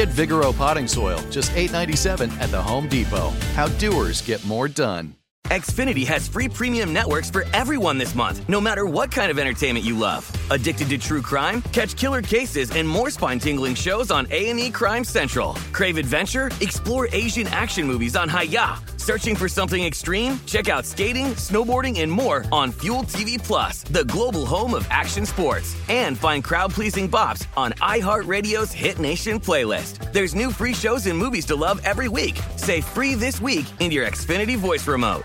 Get 0.00 0.08
Vigoro 0.08 0.56
potting 0.56 0.88
soil, 0.88 1.20
just 1.28 1.52
$8.97 1.52 2.30
at 2.40 2.50
the 2.50 2.62
Home 2.62 2.88
Depot. 2.88 3.34
How 3.52 3.68
doers 3.76 4.22
get 4.22 4.42
more 4.46 4.66
done. 4.66 5.14
Xfinity 5.48 6.06
has 6.06 6.26
free 6.26 6.48
premium 6.48 6.94
networks 6.94 7.28
for 7.28 7.44
everyone 7.52 7.98
this 7.98 8.14
month, 8.14 8.48
no 8.48 8.62
matter 8.62 8.86
what 8.86 9.12
kind 9.12 9.30
of 9.30 9.38
entertainment 9.38 9.84
you 9.84 9.98
love. 9.98 10.24
Addicted 10.50 10.88
to 10.88 10.96
true 10.96 11.20
crime? 11.20 11.60
Catch 11.72 11.96
killer 11.96 12.22
cases 12.22 12.70
and 12.70 12.88
more 12.88 13.10
spine-tingling 13.10 13.74
shows 13.74 14.10
on 14.10 14.26
A&E 14.30 14.70
Crime 14.70 15.04
Central. 15.04 15.52
Crave 15.70 15.98
adventure? 15.98 16.50
Explore 16.62 17.08
Asian 17.12 17.46
action 17.48 17.86
movies 17.86 18.16
on 18.16 18.26
Hi-YAH. 18.26 18.78
Searching 19.10 19.34
for 19.34 19.48
something 19.48 19.82
extreme? 19.82 20.38
Check 20.46 20.68
out 20.68 20.86
skating, 20.86 21.34
snowboarding, 21.34 22.00
and 22.02 22.12
more 22.12 22.44
on 22.52 22.70
Fuel 22.70 23.02
TV 23.02 23.42
Plus, 23.42 23.82
the 23.82 24.04
global 24.04 24.46
home 24.46 24.72
of 24.72 24.86
action 24.88 25.26
sports. 25.26 25.76
And 25.88 26.16
find 26.16 26.44
crowd-pleasing 26.44 27.10
bops 27.10 27.44
on 27.56 27.72
iHeartRadio's 27.82 28.70
Hit 28.70 29.00
Nation 29.00 29.40
playlist. 29.40 30.12
There's 30.12 30.36
new 30.36 30.52
free 30.52 30.74
shows 30.74 31.06
and 31.06 31.18
movies 31.18 31.44
to 31.46 31.56
love 31.56 31.80
every 31.82 32.06
week. 32.06 32.40
Say 32.54 32.82
free 32.82 33.16
this 33.16 33.40
week 33.40 33.66
in 33.80 33.90
your 33.90 34.06
Xfinity 34.06 34.56
voice 34.56 34.86
remote. 34.86 35.24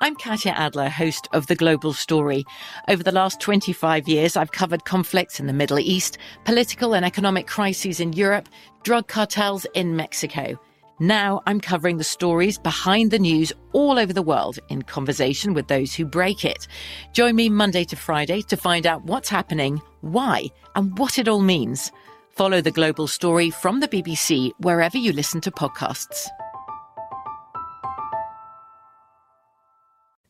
I'm 0.00 0.14
Katya 0.14 0.52
Adler, 0.52 0.88
host 0.88 1.26
of 1.32 1.48
The 1.48 1.56
Global 1.56 1.92
Story. 1.92 2.44
Over 2.86 3.02
the 3.02 3.10
last 3.10 3.40
25 3.40 4.06
years, 4.06 4.36
I've 4.36 4.52
covered 4.52 4.84
conflicts 4.84 5.40
in 5.40 5.48
the 5.48 5.52
Middle 5.52 5.80
East, 5.80 6.18
political 6.44 6.94
and 6.94 7.04
economic 7.04 7.48
crises 7.48 7.98
in 7.98 8.12
Europe, 8.12 8.48
drug 8.84 9.08
cartels 9.08 9.66
in 9.74 9.96
Mexico. 9.96 10.56
Now 11.00 11.42
I'm 11.46 11.60
covering 11.60 11.98
the 11.98 12.04
stories 12.04 12.58
behind 12.58 13.12
the 13.12 13.20
news 13.20 13.52
all 13.72 14.00
over 14.00 14.12
the 14.12 14.22
world 14.22 14.58
in 14.68 14.82
conversation 14.82 15.54
with 15.54 15.68
those 15.68 15.94
who 15.94 16.04
break 16.04 16.44
it. 16.44 16.66
Join 17.12 17.36
me 17.36 17.48
Monday 17.48 17.84
to 17.84 17.96
Friday 17.96 18.42
to 18.42 18.56
find 18.56 18.84
out 18.84 19.04
what's 19.04 19.28
happening, 19.28 19.80
why, 20.00 20.46
and 20.74 20.98
what 20.98 21.18
it 21.18 21.28
all 21.28 21.40
means. 21.40 21.92
Follow 22.30 22.60
The 22.60 22.72
Global 22.72 23.06
Story 23.06 23.50
from 23.50 23.78
the 23.78 23.88
BBC 23.88 24.50
wherever 24.58 24.98
you 24.98 25.12
listen 25.12 25.40
to 25.42 25.52
podcasts. 25.52 26.26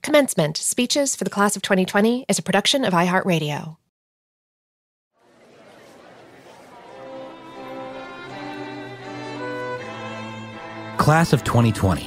Commencement 0.03 0.57
Speeches 0.57 1.17
for 1.17 1.25
the 1.25 1.31
Class 1.31 1.57
of 1.57 1.63
2020 1.63 2.27
is 2.29 2.39
a 2.39 2.43
production 2.43 2.85
of 2.85 2.93
iHeartRadio. 2.93 3.77
Class 11.09 11.33
of 11.33 11.43
2020, 11.43 12.07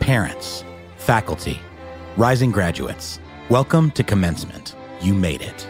parents, 0.00 0.64
faculty, 0.96 1.60
rising 2.16 2.50
graduates, 2.50 3.20
welcome 3.48 3.92
to 3.92 4.02
commencement. 4.02 4.74
You 5.00 5.14
made 5.14 5.40
it. 5.40 5.68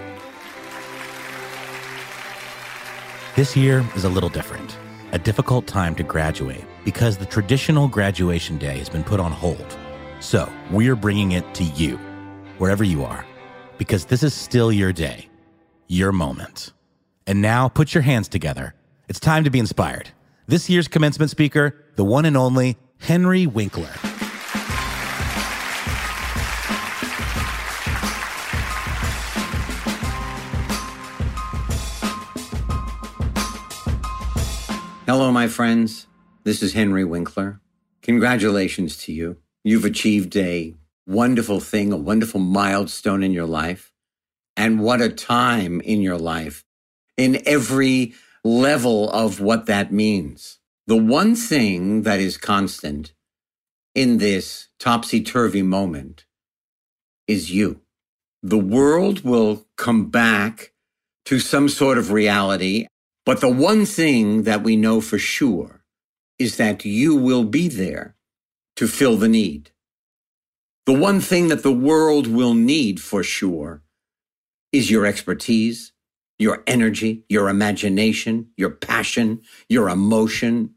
This 3.37 3.55
year 3.55 3.85
is 3.95 4.05
a 4.05 4.09
little 4.09 4.31
different, 4.31 4.79
a 5.13 5.19
difficult 5.19 5.67
time 5.67 5.95
to 5.97 6.03
graduate 6.03 6.65
because 6.83 7.19
the 7.19 7.27
traditional 7.27 7.87
graduation 7.87 8.57
day 8.57 8.79
has 8.79 8.89
been 8.89 9.05
put 9.05 9.21
on 9.21 9.31
hold. 9.31 9.77
So 10.21 10.51
we're 10.71 10.97
bringing 10.97 11.33
it 11.33 11.53
to 11.57 11.65
you, 11.65 11.99
wherever 12.57 12.83
you 12.83 13.05
are, 13.05 13.27
because 13.77 14.07
this 14.07 14.23
is 14.23 14.33
still 14.33 14.73
your 14.73 14.95
day, 14.95 15.29
your 15.87 16.13
moment. 16.13 16.73
And 17.27 17.43
now 17.43 17.69
put 17.69 17.93
your 17.93 18.05
hands 18.05 18.29
together. 18.29 18.75
It's 19.07 19.21
time 19.21 19.45
to 19.45 19.51
be 19.51 19.59
inspired. 19.59 20.09
This 20.47 20.71
year's 20.71 20.89
commencement 20.89 21.31
speaker, 21.31 21.80
the 21.97 22.05
one 22.05 22.25
and 22.25 22.37
only 22.37 22.77
Henry 22.99 23.47
Winkler. 23.47 23.95
Hello, 35.07 35.33
my 35.33 35.49
friends. 35.49 36.07
This 36.45 36.63
is 36.63 36.73
Henry 36.73 37.05
Winkler. 37.05 37.61
Congratulations 38.01 38.97
to 38.99 39.13
you. 39.13 39.39
You've 39.65 39.85
achieved 39.85 40.37
a 40.37 40.77
wonderful 41.05 41.59
thing, 41.59 41.93
a 41.93 41.97
wonderful 41.97 42.39
milestone 42.39 43.25
in 43.25 43.33
your 43.33 43.47
life. 43.47 43.93
And 44.57 44.81
what 44.81 45.01
a 45.01 45.09
time 45.09 45.81
in 45.81 46.01
your 46.01 46.17
life 46.17 46.65
in 47.17 47.43
every 47.45 48.15
level 48.45 49.11
of 49.11 49.41
what 49.41 49.67
that 49.67 49.93
means. 49.93 50.60
The 50.91 50.97
one 50.97 51.37
thing 51.37 52.03
that 52.03 52.19
is 52.19 52.37
constant 52.37 53.13
in 53.95 54.19
this 54.19 54.71
topsy 54.81 55.23
turvy 55.23 55.63
moment 55.63 56.25
is 57.29 57.53
you. 57.53 57.83
The 58.43 58.59
world 58.59 59.23
will 59.23 59.69
come 59.77 60.11
back 60.11 60.73
to 61.27 61.39
some 61.39 61.69
sort 61.69 61.97
of 61.97 62.11
reality. 62.11 62.89
But 63.25 63.41
the 63.41 63.49
one 63.49 63.87
thing 63.87 64.43
that 64.43 64.65
we 64.65 64.75
know 64.75 65.01
for 65.01 65.17
sure 65.17 65.85
is 66.41 66.57
that 66.57 66.85
you 66.85 67.15
will 67.15 67.45
be 67.45 67.69
there 67.69 68.17
to 68.75 68.89
fill 68.89 69.17
the 69.17 69.29
need. 69.29 69.71
The 70.87 70.99
one 70.99 71.21
thing 71.21 71.47
that 71.51 71.63
the 71.63 71.71
world 71.71 72.27
will 72.27 72.55
need 72.55 73.01
for 73.01 73.23
sure 73.23 73.85
is 74.73 74.91
your 74.91 75.07
expertise, 75.07 75.93
your 76.37 76.65
energy, 76.67 77.23
your 77.29 77.49
imagination, 77.49 78.49
your 78.57 78.71
passion, 78.71 79.43
your 79.69 79.89
emotion, 79.89 80.75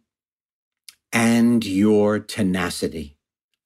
and 1.13 1.66
your 1.66 2.19
tenacity. 2.19 3.18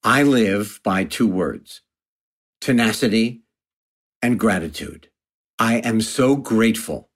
I 0.03 0.23
live 0.23 0.81
by 0.83 1.05
two 1.05 1.27
words 1.27 1.81
tenacity 2.61 3.43
and 4.21 4.39
gratitude. 4.39 5.09
I 5.59 5.75
am 5.77 6.01
so 6.01 6.35
grateful 6.37 7.09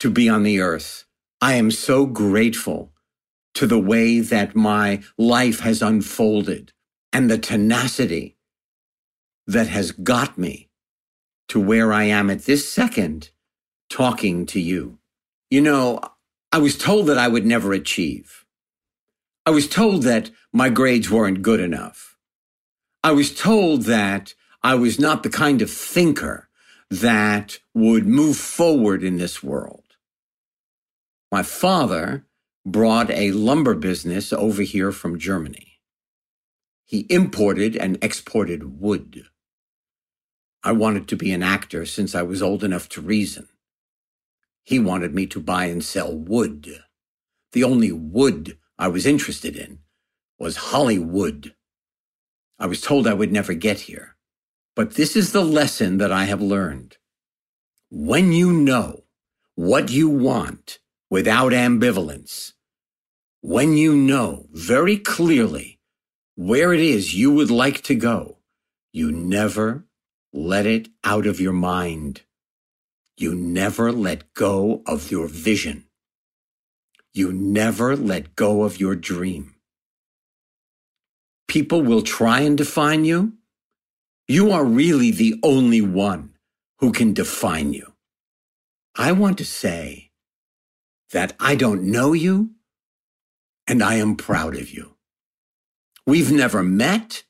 to 0.00 0.10
be 0.10 0.28
on 0.28 0.44
the 0.44 0.60
earth. 0.60 1.06
I 1.40 1.54
am 1.54 1.70
so 1.70 2.06
grateful 2.06 2.92
to 3.54 3.66
the 3.66 3.78
way 3.80 4.20
that 4.20 4.56
my 4.56 5.02
life 5.18 5.60
has 5.60 5.82
unfolded 5.82 6.72
and 7.12 7.30
the 7.30 7.38
tenacity 7.38 8.36
that 9.46 9.68
has 9.68 9.92
got 9.92 10.38
me 10.38 10.70
to 11.48 11.60
where 11.60 11.92
I 11.92 12.04
am 12.04 12.30
at 12.30 12.44
this 12.44 12.70
second 12.72 13.30
talking 13.90 14.46
to 14.46 14.60
you. 14.60 14.98
You 15.50 15.62
know, 15.62 16.00
I 16.52 16.58
was 16.58 16.78
told 16.78 17.06
that 17.08 17.18
I 17.18 17.28
would 17.28 17.46
never 17.46 17.72
achieve. 17.72 18.41
I 19.44 19.50
was 19.50 19.68
told 19.68 20.04
that 20.04 20.30
my 20.52 20.68
grades 20.68 21.10
weren't 21.10 21.42
good 21.42 21.58
enough. 21.58 22.16
I 23.02 23.10
was 23.10 23.34
told 23.34 23.82
that 23.82 24.34
I 24.62 24.76
was 24.76 25.00
not 25.00 25.24
the 25.24 25.30
kind 25.30 25.60
of 25.60 25.70
thinker 25.70 26.48
that 26.90 27.58
would 27.74 28.06
move 28.06 28.36
forward 28.36 29.02
in 29.02 29.16
this 29.16 29.42
world. 29.42 29.82
My 31.32 31.42
father 31.42 32.24
brought 32.64 33.10
a 33.10 33.32
lumber 33.32 33.74
business 33.74 34.32
over 34.32 34.62
here 34.62 34.92
from 34.92 35.18
Germany. 35.18 35.80
He 36.84 37.06
imported 37.08 37.76
and 37.76 37.98
exported 38.04 38.78
wood. 38.80 39.24
I 40.62 40.70
wanted 40.70 41.08
to 41.08 41.16
be 41.16 41.32
an 41.32 41.42
actor 41.42 41.84
since 41.84 42.14
I 42.14 42.22
was 42.22 42.42
old 42.42 42.62
enough 42.62 42.88
to 42.90 43.00
reason. 43.00 43.48
He 44.62 44.78
wanted 44.78 45.12
me 45.12 45.26
to 45.26 45.40
buy 45.40 45.64
and 45.64 45.82
sell 45.82 46.16
wood. 46.16 46.84
The 47.50 47.64
only 47.64 47.90
wood 47.90 48.58
I 48.82 48.88
was 48.88 49.06
interested 49.06 49.54
in 49.56 49.78
was 50.40 50.56
Hollywood. 50.72 51.54
I 52.58 52.66
was 52.66 52.80
told 52.80 53.06
I 53.06 53.14
would 53.14 53.30
never 53.30 53.54
get 53.54 53.82
here. 53.82 54.16
But 54.74 54.94
this 54.94 55.14
is 55.14 55.30
the 55.30 55.44
lesson 55.44 55.98
that 55.98 56.10
I 56.10 56.24
have 56.24 56.42
learned. 56.42 56.96
When 57.90 58.32
you 58.32 58.52
know 58.52 59.04
what 59.54 59.92
you 59.92 60.08
want, 60.08 60.80
without 61.08 61.52
ambivalence. 61.52 62.54
When 63.40 63.76
you 63.76 63.94
know 63.94 64.46
very 64.50 64.96
clearly 64.96 65.78
where 66.34 66.72
it 66.72 66.80
is 66.80 67.14
you 67.14 67.30
would 67.30 67.52
like 67.52 67.82
to 67.82 67.94
go, 67.94 68.38
you 68.92 69.12
never 69.12 69.84
let 70.32 70.66
it 70.66 70.88
out 71.04 71.26
of 71.28 71.38
your 71.38 71.52
mind. 71.52 72.22
You 73.16 73.34
never 73.36 73.92
let 73.92 74.34
go 74.34 74.82
of 74.86 75.12
your 75.12 75.28
vision. 75.28 75.84
You 77.14 77.32
never 77.32 77.96
let 77.96 78.36
go 78.36 78.64
of 78.64 78.80
your 78.80 78.96
dream. 78.96 79.54
People 81.48 81.82
will 81.82 82.02
try 82.02 82.40
and 82.40 82.56
define 82.56 83.04
you. 83.04 83.34
You 84.26 84.50
are 84.52 84.64
really 84.64 85.10
the 85.10 85.38
only 85.42 85.82
one 85.82 86.34
who 86.78 86.92
can 86.92 87.12
define 87.12 87.72
you. 87.74 87.92
I 88.96 89.12
want 89.12 89.38
to 89.38 89.44
say 89.44 90.10
that 91.10 91.34
I 91.38 91.54
don't 91.54 91.82
know 91.84 92.14
you 92.14 92.52
and 93.66 93.82
I 93.82 93.96
am 93.96 94.16
proud 94.16 94.56
of 94.56 94.70
you. 94.70 94.96
We've 96.06 96.32
never 96.32 96.62
met. 96.62 97.24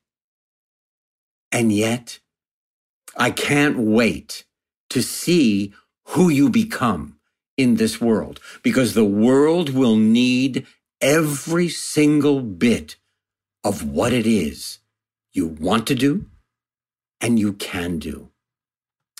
And 1.50 1.72
yet 1.72 2.20
I 3.16 3.30
can't 3.30 3.78
wait 3.78 4.44
to 4.90 5.02
see 5.02 5.74
who 6.08 6.28
you 6.28 6.48
become 6.48 7.18
in 7.56 7.76
this 7.76 8.00
world 8.00 8.40
because 8.62 8.94
the 8.94 9.04
world 9.04 9.70
will 9.70 9.96
need 9.96 10.66
every 11.00 11.68
single 11.68 12.40
bit 12.40 12.96
of 13.64 13.84
what 13.84 14.12
it 14.12 14.26
is 14.26 14.78
you 15.32 15.46
want 15.46 15.86
to 15.86 15.94
do 15.94 16.26
and 17.20 17.38
you 17.38 17.52
can 17.52 17.98
do. 17.98 18.30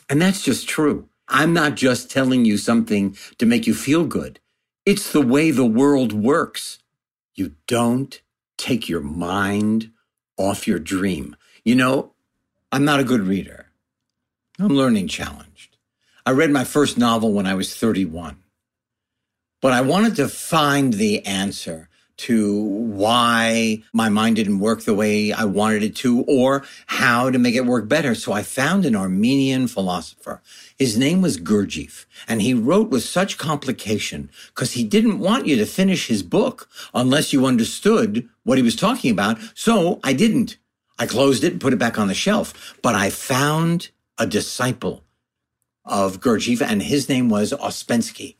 And 0.08 0.20
that's 0.20 0.42
just 0.42 0.68
true. 0.68 1.08
I'm 1.28 1.52
not 1.52 1.76
just 1.76 2.10
telling 2.10 2.44
you 2.44 2.58
something 2.58 3.16
to 3.38 3.46
make 3.46 3.66
you 3.66 3.74
feel 3.74 4.04
good. 4.04 4.40
It's 4.84 5.12
the 5.12 5.22
way 5.22 5.50
the 5.50 5.64
world 5.64 6.12
works. 6.12 6.78
You 7.34 7.54
don't 7.66 8.20
take 8.58 8.88
your 8.88 9.00
mind 9.00 9.90
off 10.36 10.66
your 10.66 10.78
dream. 10.78 11.36
You 11.64 11.76
know, 11.76 12.12
I'm 12.70 12.84
not 12.84 13.00
a 13.00 13.04
good 13.04 13.20
reader. 13.20 13.66
I'm 14.58 14.76
learning 14.76 15.08
challenged. 15.08 15.71
I 16.24 16.30
read 16.30 16.50
my 16.50 16.62
first 16.62 16.96
novel 16.96 17.32
when 17.32 17.46
I 17.46 17.54
was 17.54 17.74
31, 17.74 18.36
but 19.60 19.72
I 19.72 19.80
wanted 19.80 20.14
to 20.16 20.28
find 20.28 20.92
the 20.92 21.26
answer 21.26 21.88
to 22.18 22.62
why 22.62 23.82
my 23.92 24.08
mind 24.08 24.36
didn't 24.36 24.60
work 24.60 24.82
the 24.82 24.94
way 24.94 25.32
I 25.32 25.44
wanted 25.44 25.82
it 25.82 25.96
to 25.96 26.22
or 26.28 26.64
how 26.86 27.28
to 27.30 27.40
make 27.40 27.56
it 27.56 27.66
work 27.66 27.88
better. 27.88 28.14
So 28.14 28.32
I 28.32 28.44
found 28.44 28.86
an 28.86 28.94
Armenian 28.94 29.66
philosopher. 29.66 30.40
His 30.78 30.96
name 30.96 31.22
was 31.22 31.40
Gurdjieff 31.40 32.06
and 32.28 32.40
he 32.40 32.54
wrote 32.54 32.90
with 32.90 33.02
such 33.02 33.36
complication 33.36 34.30
because 34.54 34.72
he 34.72 34.84
didn't 34.84 35.18
want 35.18 35.46
you 35.48 35.56
to 35.56 35.66
finish 35.66 36.06
his 36.06 36.22
book 36.22 36.68
unless 36.94 37.32
you 37.32 37.46
understood 37.46 38.28
what 38.44 38.58
he 38.58 38.62
was 38.62 38.76
talking 38.76 39.10
about. 39.10 39.38
So 39.54 39.98
I 40.04 40.12
didn't. 40.12 40.58
I 41.00 41.06
closed 41.06 41.42
it 41.42 41.52
and 41.52 41.60
put 41.60 41.72
it 41.72 41.80
back 41.80 41.98
on 41.98 42.06
the 42.06 42.14
shelf, 42.14 42.76
but 42.80 42.94
I 42.94 43.10
found 43.10 43.90
a 44.18 44.26
disciple 44.26 45.01
of 45.84 46.20
Gurdjieff, 46.20 46.62
and 46.62 46.82
his 46.82 47.08
name 47.08 47.28
was 47.28 47.52
Ouspensky. 47.52 48.36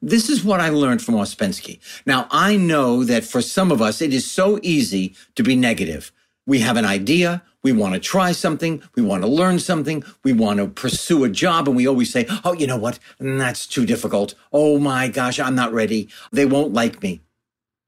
This 0.00 0.28
is 0.28 0.44
what 0.44 0.60
I 0.60 0.68
learned 0.68 1.02
from 1.02 1.16
Ouspensky. 1.16 1.80
Now, 2.06 2.28
I 2.30 2.56
know 2.56 3.04
that 3.04 3.24
for 3.24 3.42
some 3.42 3.72
of 3.72 3.82
us, 3.82 4.00
it 4.00 4.14
is 4.14 4.30
so 4.30 4.58
easy 4.62 5.14
to 5.34 5.42
be 5.42 5.56
negative. 5.56 6.12
We 6.46 6.60
have 6.60 6.76
an 6.76 6.84
idea. 6.84 7.42
We 7.62 7.72
want 7.72 7.94
to 7.94 8.00
try 8.00 8.32
something. 8.32 8.82
We 8.94 9.02
want 9.02 9.22
to 9.22 9.28
learn 9.28 9.58
something. 9.58 10.04
We 10.22 10.32
want 10.32 10.60
to 10.60 10.68
pursue 10.68 11.24
a 11.24 11.28
job. 11.28 11.66
And 11.68 11.76
we 11.76 11.86
always 11.86 12.12
say, 12.12 12.26
Oh, 12.44 12.52
you 12.52 12.66
know 12.66 12.76
what? 12.76 12.98
That's 13.18 13.66
too 13.66 13.84
difficult. 13.84 14.34
Oh 14.52 14.78
my 14.78 15.08
gosh, 15.08 15.40
I'm 15.40 15.54
not 15.54 15.72
ready. 15.72 16.08
They 16.32 16.46
won't 16.46 16.72
like 16.72 17.02
me. 17.02 17.20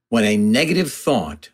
When 0.08 0.24
a 0.24 0.36
negative 0.36 0.92
thought 0.92 1.50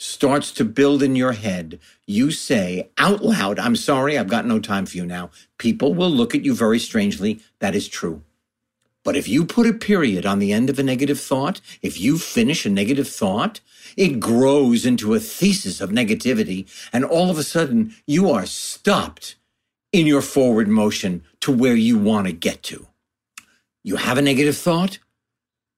starts 0.00 0.50
to 0.50 0.64
build 0.64 1.02
in 1.02 1.14
your 1.14 1.32
head, 1.32 1.78
you 2.06 2.30
say 2.30 2.88
out 2.96 3.22
loud, 3.22 3.58
I'm 3.58 3.76
sorry, 3.76 4.16
I've 4.16 4.28
got 4.28 4.46
no 4.46 4.58
time 4.58 4.86
for 4.86 4.96
you 4.96 5.04
now. 5.04 5.30
People 5.58 5.92
will 5.92 6.08
look 6.08 6.34
at 6.34 6.42
you 6.42 6.54
very 6.54 6.78
strangely. 6.78 7.40
That 7.58 7.74
is 7.74 7.86
true. 7.86 8.22
But 9.04 9.14
if 9.14 9.28
you 9.28 9.44
put 9.44 9.66
a 9.66 9.74
period 9.74 10.24
on 10.24 10.38
the 10.38 10.54
end 10.54 10.70
of 10.70 10.78
a 10.78 10.82
negative 10.82 11.20
thought, 11.20 11.60
if 11.82 12.00
you 12.00 12.16
finish 12.16 12.64
a 12.64 12.70
negative 12.70 13.08
thought, 13.08 13.60
it 13.94 14.20
grows 14.20 14.86
into 14.86 15.12
a 15.12 15.20
thesis 15.20 15.82
of 15.82 15.90
negativity. 15.90 16.66
And 16.94 17.04
all 17.04 17.28
of 17.28 17.36
a 17.36 17.42
sudden, 17.42 17.94
you 18.06 18.30
are 18.30 18.46
stopped 18.46 19.36
in 19.92 20.06
your 20.06 20.22
forward 20.22 20.68
motion 20.68 21.24
to 21.40 21.52
where 21.52 21.76
you 21.76 21.98
want 21.98 22.26
to 22.26 22.32
get 22.32 22.62
to. 22.64 22.86
You 23.82 23.96
have 23.96 24.16
a 24.16 24.22
negative 24.22 24.56
thought. 24.56 24.98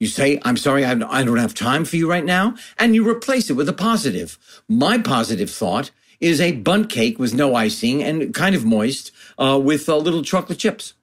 You 0.02 0.08
say, 0.08 0.40
I'm 0.42 0.56
sorry, 0.56 0.84
I 0.84 0.94
don't 0.96 1.36
have 1.36 1.54
time 1.54 1.84
for 1.84 1.94
you 1.94 2.10
right 2.10 2.24
now. 2.24 2.56
And 2.76 2.92
you 2.92 3.08
replace 3.08 3.50
it 3.50 3.52
with 3.52 3.68
a 3.68 3.72
positive. 3.72 4.36
My 4.68 4.98
positive 4.98 5.48
thought 5.48 5.92
is 6.18 6.40
a 6.40 6.50
Bundt 6.50 6.90
cake 6.90 7.20
with 7.20 7.34
no 7.34 7.54
icing 7.54 8.02
and 8.02 8.34
kind 8.34 8.56
of 8.56 8.64
moist 8.64 9.12
uh, 9.38 9.60
with 9.62 9.88
uh, 9.88 9.96
little 9.96 10.24
chocolate 10.24 10.58
chips. 10.58 10.94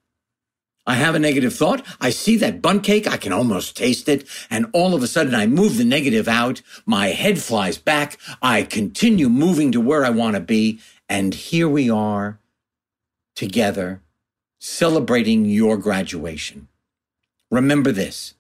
I 0.86 0.96
have 0.96 1.16
a 1.16 1.19
negative 1.19 1.54
thought. 1.54 1.81
I 2.01 2.10
see 2.10 2.36
that 2.40 2.62
Bundt 2.62 2.84
cake. 2.84 3.07
I 3.07 3.16
can 3.16 3.31
almost 3.31 3.78
taste 3.78 4.10
it. 4.10 4.28
And 4.50 4.66
all 4.74 4.94
of 4.94 5.01
a 5.01 5.07
sudden 5.07 5.34
I 5.34 5.48
move 5.48 5.78
the 5.78 5.86
negative 5.86 6.28
out. 6.28 6.62
My 6.86 7.07
head 7.07 7.40
flies 7.40 7.78
back. 7.78 8.18
I 8.42 8.63
continue 8.63 9.30
moving 9.30 9.72
to 9.72 9.80
where 9.80 10.04
I 10.04 10.10
want 10.10 10.34
to 10.34 10.42
be. 10.42 10.81
And 11.07 11.34
here 11.34 11.69
we 11.69 11.90
are 11.90 12.38
together 13.34 14.01
celebrating 14.60 15.46
your 15.46 15.78
graduation. 15.78 16.68
Remember 17.50 17.94
this. 17.94 18.34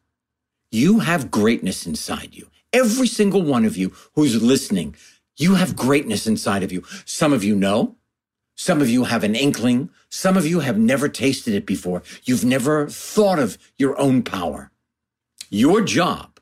You 0.71 0.99
have 0.99 1.31
greatness 1.31 1.85
inside 1.87 2.35
you. 2.35 2.49
Every 2.71 3.07
single 3.07 3.41
one 3.41 3.65
of 3.65 3.77
you 3.77 3.93
who's 4.13 4.41
listening, 4.41 4.95
you 5.37 5.55
have 5.55 5.75
greatness 5.75 6.27
inside 6.27 6.63
of 6.63 6.71
you. 6.71 6.83
Some 7.05 7.33
of 7.33 7.43
you 7.43 7.55
know. 7.55 7.95
Some 8.55 8.81
of 8.81 8.89
you 8.89 9.05
have 9.05 9.23
an 9.23 9.35
inkling. 9.35 9.89
Some 10.09 10.35
of 10.37 10.45
you 10.45 10.59
have 10.59 10.77
never 10.77 11.07
tasted 11.07 11.53
it 11.53 11.65
before. 11.65 12.03
You've 12.23 12.43
never 12.45 12.89
thought 12.89 13.39
of 13.39 13.57
your 13.77 13.99
own 13.99 14.21
power. 14.21 14.71
Your 15.49 15.81
job 15.81 16.39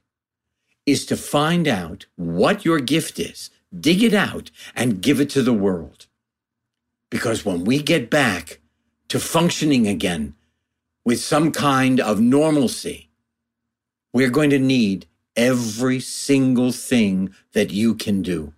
is 0.85 1.05
to 1.05 1.15
find 1.17 1.67
out 1.67 2.07
what 2.15 2.65
your 2.65 2.79
gift 2.79 3.19
is, 3.19 3.51
dig 3.77 4.01
it 4.01 4.13
out, 4.13 4.51
and 4.75 5.01
give 5.01 5.21
it 5.21 5.29
to 5.31 5.43
the 5.43 5.53
world. 5.53 6.07
Because 7.11 7.45
when 7.45 7.63
we 7.65 7.81
get 7.81 8.09
back 8.09 8.59
to 9.09 9.19
functioning 9.19 9.87
again 9.87 10.35
with 11.05 11.19
some 11.21 11.51
kind 11.51 11.99
of 11.99 12.19
normalcy, 12.19 13.06
we're 14.13 14.29
going 14.29 14.49
to 14.49 14.59
need 14.59 15.07
every 15.35 15.99
single 15.99 16.71
thing 16.71 17.33
that 17.53 17.71
you 17.71 17.93
can 17.93 18.21
do. 18.21 18.53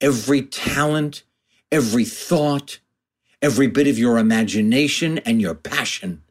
Every 0.00 0.42
talent, 0.42 1.22
every 1.70 2.04
thought, 2.04 2.80
every 3.40 3.68
bit 3.68 3.86
of 3.86 3.98
your 3.98 4.18
imagination 4.18 5.18
and 5.18 5.40
your 5.40 5.54
passion. 5.54 6.22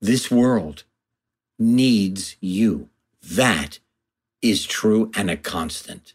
This 0.00 0.30
world 0.30 0.84
needs 1.58 2.36
you. 2.40 2.88
That 3.22 3.78
is 4.42 4.66
true 4.66 5.10
and 5.14 5.30
a 5.30 5.36
constant. 5.36 6.14